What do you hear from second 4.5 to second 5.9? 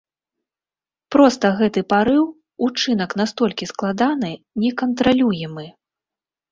некантралюемы.